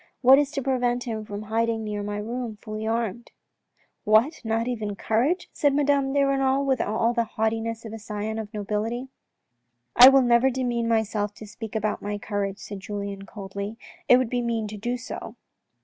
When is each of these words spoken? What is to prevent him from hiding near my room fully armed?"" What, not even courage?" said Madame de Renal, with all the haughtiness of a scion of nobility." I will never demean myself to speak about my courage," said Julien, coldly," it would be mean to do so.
What 0.21 0.39
is 0.39 0.49
to 0.53 0.63
prevent 0.63 1.03
him 1.03 1.23
from 1.25 1.43
hiding 1.43 1.83
near 1.83 2.01
my 2.01 2.17
room 2.17 2.55
fully 2.59 2.87
armed?"" 2.87 3.29
What, 4.03 4.41
not 4.43 4.67
even 4.67 4.95
courage?" 4.95 5.47
said 5.53 5.75
Madame 5.75 6.11
de 6.11 6.23
Renal, 6.23 6.65
with 6.65 6.81
all 6.81 7.13
the 7.13 7.23
haughtiness 7.37 7.85
of 7.85 7.93
a 7.93 7.99
scion 7.99 8.39
of 8.39 8.51
nobility." 8.51 9.09
I 9.95 10.09
will 10.09 10.23
never 10.23 10.49
demean 10.49 10.87
myself 10.87 11.35
to 11.35 11.45
speak 11.45 11.75
about 11.75 12.01
my 12.01 12.17
courage," 12.17 12.57
said 12.57 12.79
Julien, 12.79 13.27
coldly," 13.27 13.77
it 14.09 14.17
would 14.17 14.31
be 14.31 14.41
mean 14.41 14.67
to 14.69 14.75
do 14.77 14.97
so. 14.97 15.35